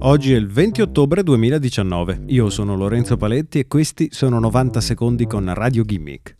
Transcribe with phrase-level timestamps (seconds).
[0.00, 2.24] Oggi è il 20 ottobre 2019.
[2.26, 6.36] Io sono Lorenzo Paletti e questi sono 90 secondi con Radio Gimmick.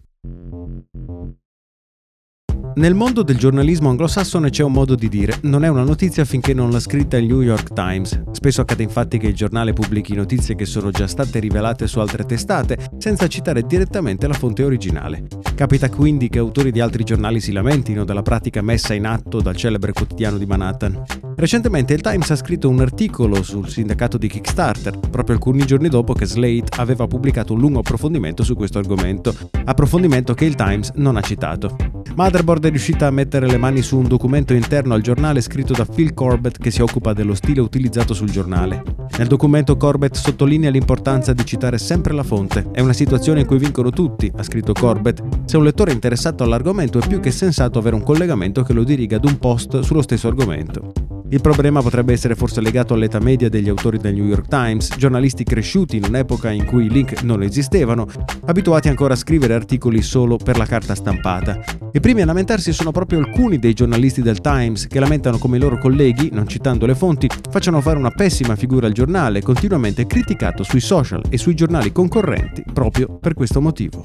[2.77, 6.53] Nel mondo del giornalismo anglosassone c'è un modo di dire, non è una notizia finché
[6.53, 8.21] non l'ha scritta il New York Times.
[8.33, 12.27] Spesso accade infatti che il giornale pubblichi notizie che sono già state rivelate su altre
[12.27, 15.27] testate, senza citare direttamente la fonte originale.
[15.55, 19.57] Capita quindi che autori di altri giornali si lamentino della pratica messa in atto dal
[19.57, 21.03] celebre quotidiano di Manhattan.
[21.35, 26.13] Recentemente il Times ha scritto un articolo sul sindacato di Kickstarter, proprio alcuni giorni dopo
[26.13, 31.17] che Slate aveva pubblicato un lungo approfondimento su questo argomento, approfondimento che il Times non
[31.17, 31.96] ha citato.
[32.15, 35.85] Motherboard è riuscita a mettere le mani su un documento interno al giornale scritto da
[35.85, 38.83] Phil Corbett che si occupa dello stile utilizzato sul giornale.
[39.19, 42.69] Nel documento Corbett sottolinea l'importanza di citare sempre la fonte.
[42.73, 45.23] È una situazione in cui vincono tutti, ha scritto Corbett.
[45.45, 48.85] Se un lettore è interessato all'argomento è più che sensato avere un collegamento che lo
[48.85, 51.16] diriga ad un post sullo stesso argomento.
[51.29, 55.43] Il problema potrebbe essere forse legato all'età media degli autori del New York Times, giornalisti
[55.43, 58.07] cresciuti in un'epoca in cui i link non esistevano,
[58.45, 61.59] abituati ancora a scrivere articoli solo per la carta stampata.
[61.91, 65.61] I primi a lamentarsi sono proprio alcuni dei giornalisti del Times che lamentano come i
[65.61, 70.63] loro colleghi, non citando le fonti, facciano fare una pessima figura al giornale, continuamente criticato
[70.63, 74.05] sui social e sui giornali concorrenti proprio per questo motivo.